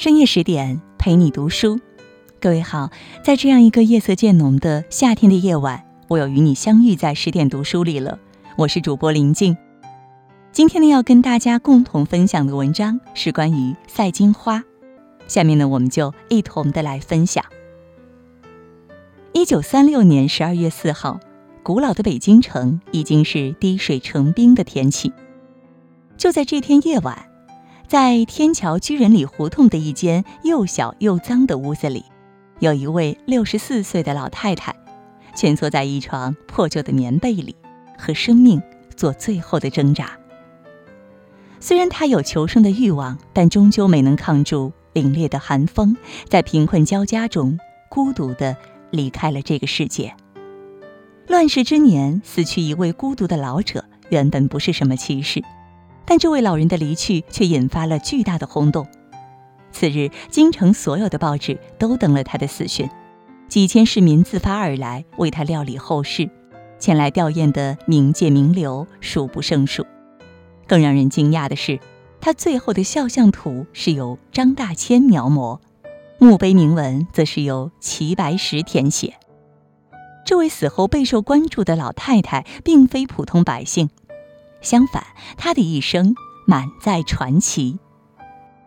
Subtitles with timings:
[0.00, 1.80] 深夜十点陪你读书，
[2.40, 2.88] 各位好，
[3.20, 8.16] 在这样一个夜色渐浓的夏天的夜晚，我又与你相遇在十点读书里了。
[8.56, 9.56] 我是主播林静，
[10.52, 14.62] 今天呢要跟大家共同分享的文章是关于赛金花。
[15.26, 17.44] 下面呢我们就一同的来分享。
[19.32, 21.18] 一九三六年十二月四号，
[21.64, 25.12] 古老的北京城已经是滴水成冰的天气。
[26.16, 27.24] 就在这天夜晚。
[27.88, 32.04] 在天桥居仁里胡同的一间又小又脏的屋子里，
[32.58, 34.76] 有一位六十四岁的老太太，
[35.34, 37.56] 蜷缩在一床破旧的棉被里，
[37.96, 38.60] 和生命
[38.94, 40.18] 做最后的挣扎。
[41.60, 45.96] 虽然她有求生的欲望，但终究没能抗住凛冽的寒风，
[46.28, 48.54] 在贫困交加中孤独地
[48.90, 50.14] 离开了这个世界。
[51.26, 55.42] 乱世之年死去一位孤独的老者，原本不是什么奇事。
[56.08, 58.86] 但这位老人的离去却引发了巨大的轰动。
[59.70, 62.88] 次日，京城所有的报纸都登了他的死讯，
[63.46, 66.30] 几千市民自发而来为他料理后事，
[66.78, 69.84] 前来吊唁的名界名流数不胜数。
[70.66, 71.78] 更让人惊讶的是，
[72.22, 75.58] 他最后的肖像图是由张大千描摹，
[76.18, 79.16] 墓碑铭文则是由齐白石填写。
[80.24, 83.90] 这位死后备受关注的老太太，并非普通百姓。
[84.60, 85.04] 相反，
[85.36, 86.14] 他的一生
[86.46, 87.78] 满载传奇。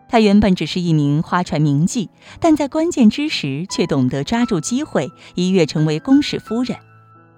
[0.10, 6.78] 他原本只是一名花船名妓，但在关键之时却懂得抓住机会，一跃成为公使夫人。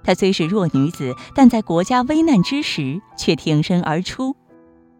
[0.03, 4.35] 她虽是弱女子，但在国家危难之时却挺身而出，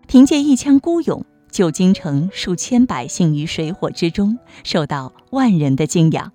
[0.07, 6.31] 凭借一腔孤勇救京城数千百姓于水火之中，受到万人的敬仰。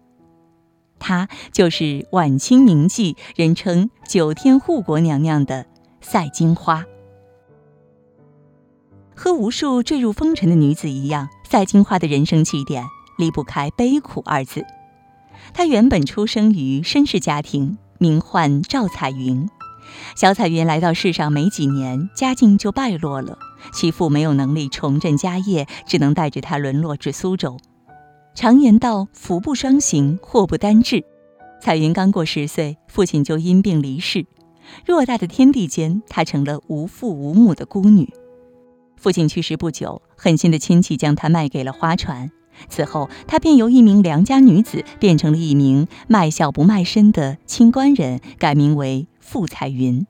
[0.99, 5.67] 她就是晚清名妓，人称“九天护国娘娘”的
[6.01, 6.85] 赛金花。
[9.19, 12.85] 和无数坠入风尘的女子一样，赛金花的人生起点
[13.17, 14.65] 离不开悲苦二字。
[15.53, 19.51] 她原本出生于绅士家庭，名唤赵彩云。
[20.15, 23.37] 小彩云来到世上没几年，家境就败落了。
[23.73, 27.57] 其父没有能力重振家业，只能带着她沦落至苏州。
[28.37, 31.03] 常言道：“福不双行，祸不单至。”
[31.61, 34.27] 彩云刚过十岁，父亲就因病离世。
[34.87, 38.09] 偌大的天地间，她成了无父无母的孤女。
[39.01, 42.31] 父亲去世不久，狠心的亲戚将她卖给了花船。
[42.69, 50.07] 此后，她便由一名良家女子变成了一名卖笑不卖身的清官人，改名为傅彩云。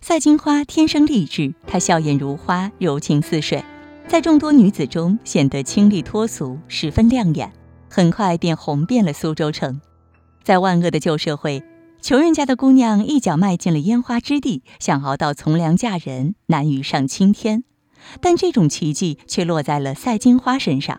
[0.00, 3.64] 赛金花天生丽质，她笑颜如花，柔情似水，
[4.06, 7.52] 在众多女子中显得清丽脱俗，十分亮眼。
[7.88, 9.80] 很快便红遍了苏州城，
[10.42, 11.62] 在万恶的旧社会。
[12.02, 17.62] 穷人家的姑娘一脚迈进了烟花之地，想熬到从良嫁人难于上青天，
[18.20, 20.98] 但这种奇迹却落在了赛金花身上。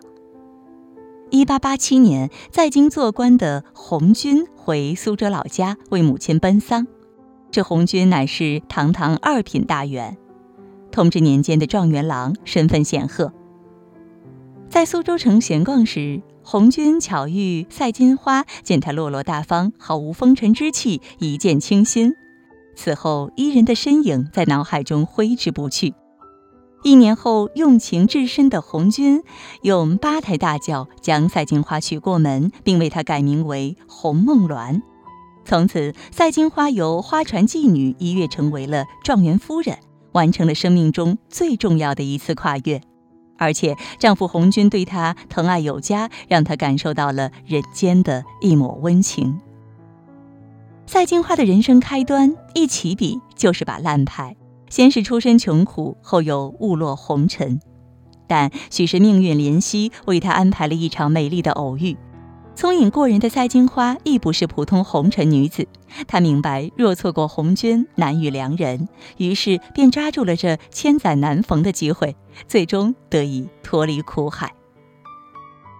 [1.28, 6.86] 一八八七年，在京做官的红军回苏州老家为母亲奔丧，
[7.50, 10.16] 这红军乃是堂堂二品大员，
[10.90, 13.30] 同治年间的状元郎，身份显赫。
[14.70, 16.22] 在苏州城闲逛时。
[16.46, 22.12] 红军巧遇赛金花，见她落落大方，毫无风尘之气，一见倾心。
[22.76, 25.94] 此后，伊人的身影在脑海中挥之不去。
[26.82, 29.22] 一年后，用情至深的红军
[29.62, 34.82] 用八抬大轿将赛金花娶过门，并为她改名为红梦鸾。
[35.46, 39.78] 从此，赛金花由花船妓女一跃成为了状元夫人，
[40.12, 42.82] 完成了生命中最重要的一次跨越。
[43.36, 49.40] 而且，丈夫红军对她疼爱有加，让她感受到了人间的一抹温情。
[50.86, 54.36] 赛金花的人生开端一起笔就是把烂牌，
[54.68, 57.60] 先是出身穷苦，后又误落红尘，
[58.26, 61.96] 但许是命运怜惜，为她安排了一场美丽的偶遇。
[62.56, 65.66] 聪颖过人的赛金花亦不是普通红尘女子，
[66.06, 72.14] 她明白若错过红军，难遇良人，于是便抓住了这千载难逢的机会，
[72.46, 74.54] 最终得以脱离苦海。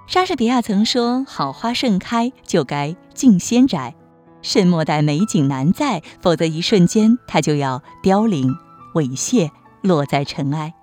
[0.08, 3.94] 莎士比亚曾说：“好花盛开，就该敬仙摘，
[4.42, 8.52] 慎莫待美景难再，否则一瞬间它就要凋零
[8.94, 9.50] 猥亵，
[9.80, 10.74] 落在尘埃。”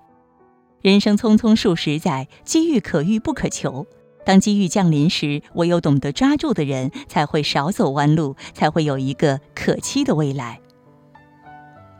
[0.80, 3.86] 人生匆匆数十载，机遇可遇不可求。
[4.24, 10.60] 当机遇降临时，唯有懂得抓住的人，才会少走弯路，才会有一个可期的未来。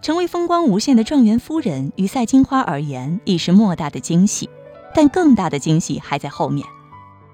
[0.00, 4.48] 成为风光无限的状元夫人，于赛金花而言已是莫大的惊喜，
[4.94, 6.66] 但更大的惊喜还在后面。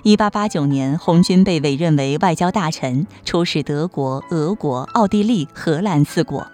[0.02, 6.46] 一八八九年，红军被委任为外交大臣，出使德国、俄国、奥地利、荷兰四国。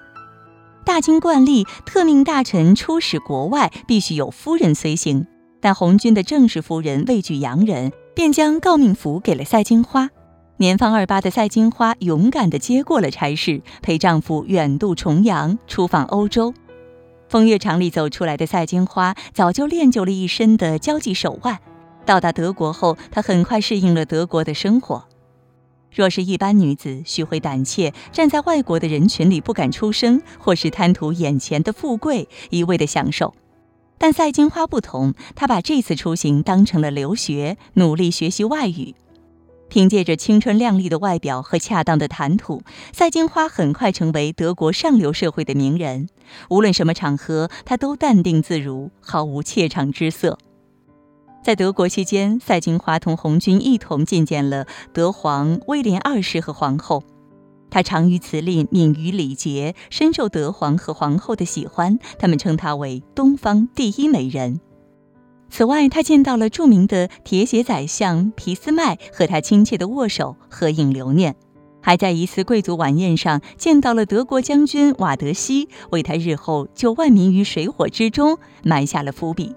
[0.85, 5.27] 大清惯例，特命大臣出使国外，必须有夫人随行。
[5.61, 10.11] 但红军的正式夫人畏惧洋人，便将诰命符给了赛金花。
[10.59, 16.55] 年方二八的赛金花勇敢地接过了差事，陪丈夫远渡重洋，出访欧洲。
[17.29, 21.59] 风月场里走出来的赛金花，早就练就了一身的交际手腕。
[22.07, 25.05] 到达德国后，她很快适应了德国的生活。
[25.93, 33.35] 若是一般女子，须会胆怯，站在外国的人群里不敢出声，或是贪图眼前的富贵，一味的享受。
[33.99, 38.95] 但赛金花不同，她把这次出行当成了留学，努力学习外语。
[39.69, 42.63] 凭借着青春靓丽的外表和恰当的谈吐，
[42.93, 46.09] 赛金花很快成为德国上流社会的名人。
[46.49, 50.39] 无论什么场合，她都淡定自如，毫无怯场之色。
[51.43, 57.03] 在德国期间，赛金花同红军一同觐见了德皇威廉二世和皇后。
[57.71, 64.61] 她长于辞令，敏于礼节，深受德皇和皇后的喜欢，他们称她为“东方第一美人”。
[65.51, 71.37] 此外，他见到了著名的铁血宰相皮斯麦，和他亲切的握手合影留念，
[71.81, 79.55] 还在一次贵族晚宴上见到了德国将军瓦德西，为他日后救万民于水火之中埋下了伏笔。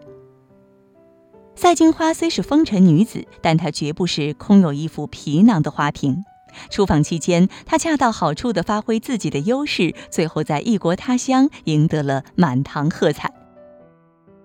[1.56, 6.24] 赛金花虽是风尘女子，但她绝不是空有一副皮囊的花瓶。
[6.70, 13.34] 出访期间，他恰到好处地发挥自己的优势，最后在异国他乡赢得了满堂喝彩。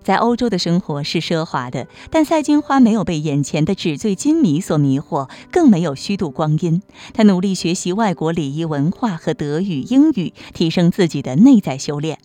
[0.03, 6.81] 在欧洲的生活是奢华的，但赛金花没有被眼前的纸醉金迷所迷惑，更没有虚度光阴。
[7.13, 12.19] 她努力学习外国礼仪文化和德语、英语，提升自己的内在修炼。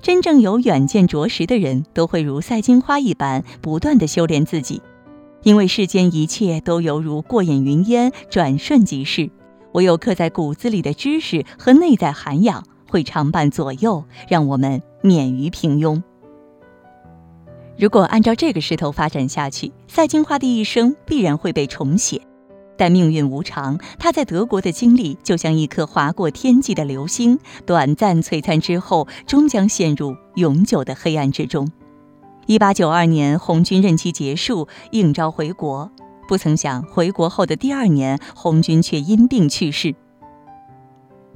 [0.00, 4.80] 真正有远见卓识的人都会如赛金花一般，不断的修炼自己，
[5.42, 9.30] 因为世间一切都犹如过眼云烟，转瞬即逝。
[9.72, 16.02] 唯有刻在骨子里的知识和内在涵养，会常伴左右，让我们免于平庸。
[17.78, 22.20] 如果按照这个势头发展下去，赛金花的一生必然会被重写。
[22.76, 31.70] 但命运无常，她在德国的经历就像一颗划过天际的流星，短暂璀璨之后，终将陷入永久的黑暗之中。
[32.50, 35.88] 一八九二年，红军任期结束，应召回国。
[36.26, 39.94] 不曾想，回国后的第二年，红军却因病去世。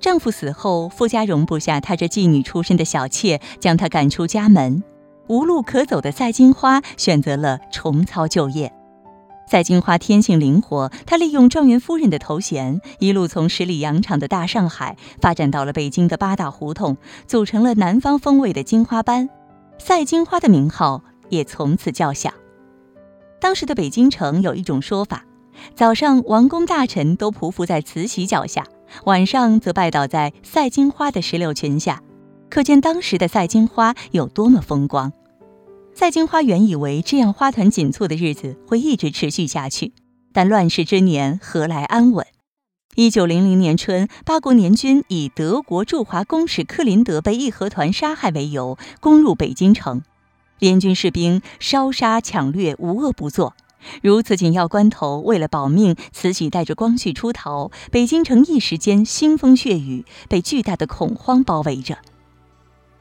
[0.00, 4.82] 丈夫死后，傅家容不下她这妓女出身的小妾，将她赶出家门。
[5.28, 8.72] 无路可走的赛金花选择了重操旧业。
[9.48, 16.96] 赛金花天性灵活，她利用状元夫人的头衔，一路从十里洋场的大上海发展到了北京的八大胡同，
[17.28, 19.30] 组成了南方风味的金花班。
[19.78, 22.32] 赛金花的名号也从此叫响。
[23.40, 25.24] 当时的北京城有一种说法：
[25.74, 28.66] 早上王公大臣都匍匐在慈禧脚下，
[29.04, 32.02] 晚上则拜倒在赛金花的石榴裙下。
[32.48, 35.12] 可见当时的赛金花有多么风光。
[35.92, 39.92] 赛金花原以为这样花团锦簇的日子会一直持续下去，
[40.32, 42.26] 但乱世之年何来安稳？
[42.96, 50.02] 一九零零年春，八国联军以德国驻华公使克林德被义和团杀害为由，攻入北京城。
[50.60, 53.54] 联军士兵烧杀抢掠，无恶不作。
[54.00, 61.98] 如此紧要关头，为了保命，慈禧带着光绪出逃，北京城一时间腥风血雨，被巨大的恐慌包围着。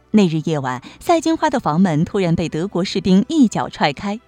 [0.09, 4.19] 那日夜晚，赛金花的房门突然被德国士兵一脚踹开，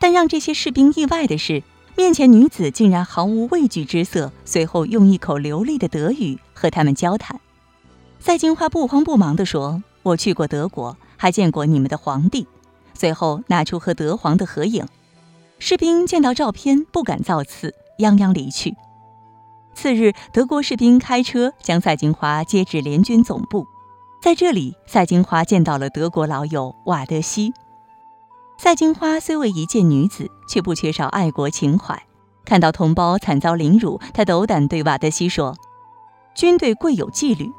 [0.00, 1.62] 但让这些士兵意外的是，
[1.96, 7.40] 面前女子竟然毫无畏惧之色，随后用一口流利的德语和他们交谈。
[8.20, 12.46] 赛金花不慌不忙地说：“我去过德国，还见过你们的皇帝。”
[12.92, 14.86] 随后拿出和德皇的合影。
[15.58, 18.76] 士兵见到照片不敢造次，泱泱离去。
[19.74, 23.66] 次日，德国士兵开车将赛金花接至联军总部。
[24.22, 27.54] 在这里，赛金花见到了德国老友瓦德西。
[28.58, 32.02] 赛金花虽为一介女子，却不缺少爱国情怀。
[32.44, 35.54] 看到同胞惨遭凌辱，她斗胆对瓦德西说
[36.34, 37.50] ：“军队贵有纪律。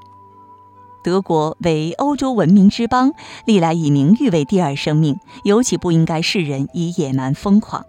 [1.04, 3.14] 德国为欧洲文明之邦，
[3.46, 7.86] 历来以名誉为第二生命，尤其不应该世人以野蛮疯狂。”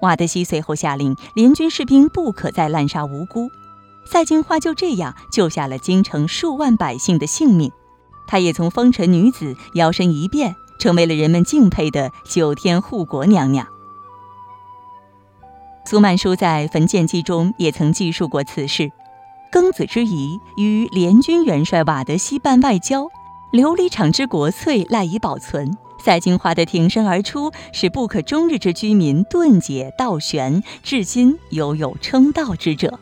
[0.00, 3.48] 瓦德西随后下令，联军士兵不可再滥杀无辜。
[4.10, 7.70] 赛金花就这样救下了京城数万百姓的性命。
[8.26, 13.64] 她也从风尘女子摇身一变，成为了人们敬佩的九天护国娘娘。
[15.84, 18.90] 苏曼殊在《焚剑记》中也曾记述过此事：
[19.52, 23.04] 庚子之仪，与联军元帅瓦德西办外交，
[23.52, 25.76] 琉璃厂之国粹赖以保存。
[26.02, 32.98] 赛金花的挺身而出，使不可终日之居民顿解倒悬，至今犹有称道之者。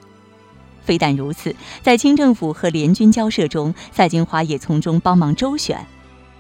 [0.82, 5.86] 非但如此，在清政府和联军交涉中，赛金花也从中帮忙周旋。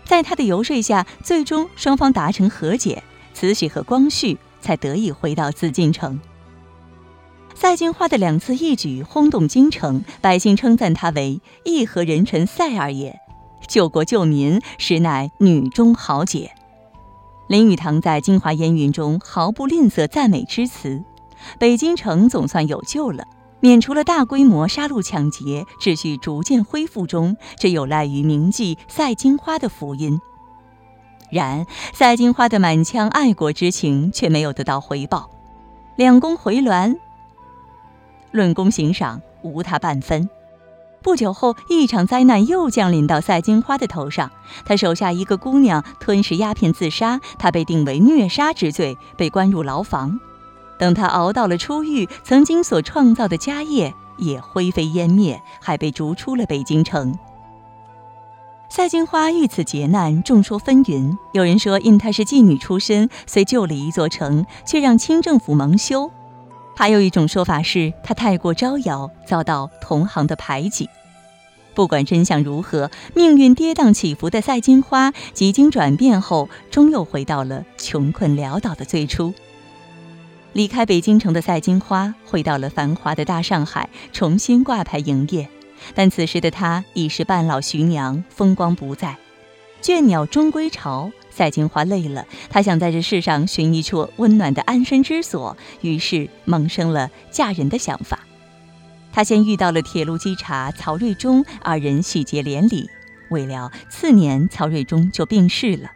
[0.08, 3.02] 在他的游说下，最终双方达成和解。
[3.34, 6.18] 慈禧和光绪才得以回到紫禁城。
[7.54, 13.16] 赛金花的两次义举轰动京城，百姓称赞她为义和人臣赛二爷，
[13.68, 16.50] 救国救民，实乃女中豪杰。
[17.46, 21.04] 林语堂在《京华烟云》中毫不吝啬赞美之词，
[21.58, 23.24] 北京城总算有救了，
[23.60, 30.20] 免除了大规模杀戮抢劫，秩序逐渐恢复中，这有赖于铭记赛金花的福音。
[31.30, 35.28] 然赛金花的满腔爱国之情却没有得到回报，
[35.96, 36.96] 两宫回銮。
[38.30, 40.28] 论功行赏，无他半分。
[41.00, 44.30] 不久后，一场灾难又降临到赛金花的头上。
[44.64, 50.18] 他手下一个姑娘吞食鸦片自杀，他被定为虐杀之罪，被关入牢房。
[50.78, 57.18] 等他熬到了出狱，曾经所创造的家业也灰飞烟灭，还被逐出了北京城。
[58.70, 61.16] 赛金花遇此劫难，众说纷纭。
[61.32, 66.10] 有人说，因她是妓女出身，虽救了一座城，却让清政府蒙羞。
[66.76, 70.88] 还有一种说法是，她太过招摇，遭到同行的排挤。
[71.74, 79.32] 不管真相如何，命运跌宕起伏的赛金花，几经转变后，终又回到了穷困潦倒的最初。
[80.58, 85.48] 离开北京城的赛金花，回到了繁华的大上海，重新挂牌营业。
[85.94, 89.16] 但此时的她已是半老徐娘，风光不再。
[89.80, 91.12] 倦鸟终归巢。
[91.30, 98.18] 赛金花累了，她想在这世上寻一处温暖的安身之所，于是萌生了嫁人的想法。
[99.12, 102.90] 她先遇到了铁路稽查曹瑞忠，二人喜结连理。
[103.30, 105.92] 未料次年曹瑞忠就病逝了。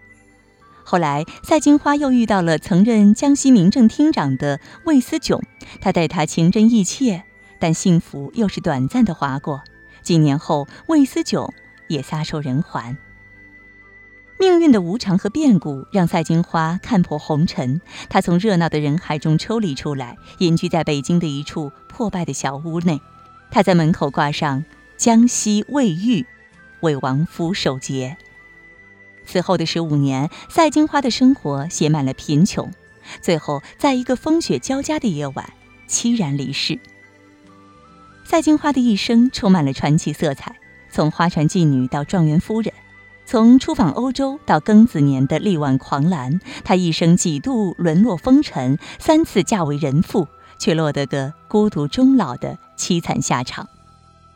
[0.84, 5.40] 后来赛金花又遇到了曾任江西民政厅长的魏思炯，
[5.80, 7.22] 他待她情真意切，
[7.58, 9.62] 但幸福又是短暂的划过。
[10.02, 11.52] 几年后，魏思炯
[11.88, 12.96] 也撒手人寰。
[14.38, 23.00] 命运的无常和变故让赛金花看破红尘，她从热闹的人海中抽离出来，隐居在北京的一处破败的小屋内。
[23.52, 24.64] 她在门口挂上
[24.98, 26.26] “江西未遇”，
[26.80, 28.16] 为亡夫守节。
[29.26, 32.70] 此后的十五年，赛金花的生活写满了贫穷，
[33.20, 35.52] 最后在一个风雪交加的夜晚
[35.88, 36.78] 凄然离世。
[38.24, 40.56] 赛金花的一生充满了传奇色彩，
[40.90, 42.72] 从花船妓女到状元夫人。
[43.24, 50.26] 从出访欧洲到庚子年的力挽狂澜，她一生几度沦落风尘，三次嫁为人妇，
[50.58, 53.68] 却落得个孤独终老的凄惨下场。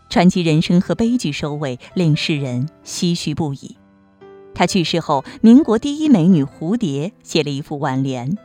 [0.09, 3.77] 传奇人生和悲剧收尾，令世人唏嘘不已。
[4.57, 8.39] 她去世后，民国第一美女蝴蝶写了一副挽联：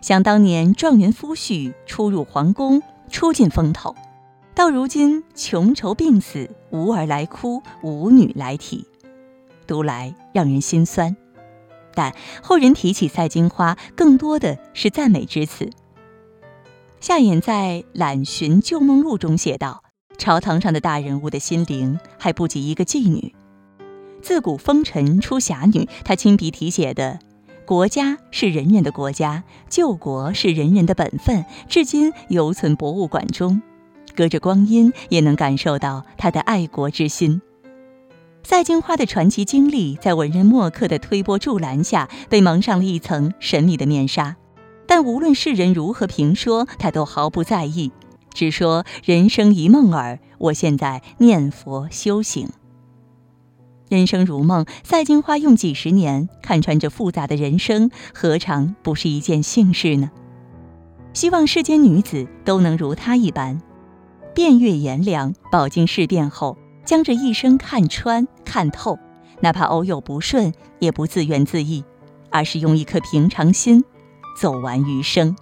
[0.00, 3.94] 想当年状元夫婿初入皇宫，出尽风头，
[4.52, 8.84] 到如今穷愁病死，无儿来哭，无女来提。
[9.64, 11.16] 读来让人心酸，
[11.94, 15.70] 但后人提起赛金花，更多的是赞美之词。
[16.98, 19.84] 夏衍在《览寻旧梦录》中写道
[20.18, 23.32] ：“朝堂上的大人物的心灵，还不及一个妓女。
[24.24, 27.20] 自古风尘出侠女。”他亲笔题写的
[27.64, 33.62] “国家是人人的国家，救国是人人的本分”，至今犹存博物馆中。
[34.16, 37.42] 隔着光阴，也能感受到他的爱国之心。
[38.42, 44.36] 赛金花的传奇经历，在文人墨客的推波助澜下，被蒙上了一层神秘的面纱。
[44.86, 47.90] 但无论世人如何评说，他都毫不在意，
[48.34, 50.18] 只说人生一梦耳。
[50.38, 52.48] 我现在念佛修行。
[53.94, 60.10] 人生如梦，赛金花用几十年看穿这复杂的人生，何尝不是一件幸事呢？
[61.12, 63.62] 希望世间女子都能如她一般，
[64.34, 66.58] 遍阅炎凉，饱经世变后。
[66.84, 68.98] 将这一生看穿、看透，
[69.40, 71.82] 哪怕偶有不顺，也不自怨自艾，
[72.28, 73.82] 而是用一颗平常心
[74.38, 75.34] 走完余生。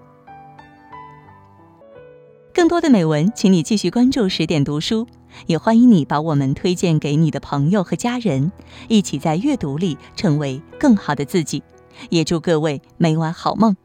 [2.55, 5.09] 更多的美文，请你继续关注十点读书，
[5.47, 8.53] 也欢迎你把我们推荐给你的朋友和家人，
[8.89, 11.63] 一起在阅读里成为更好的自己。
[12.11, 13.77] 也祝各位每晚好梦，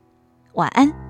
[0.53, 1.06] 晚安。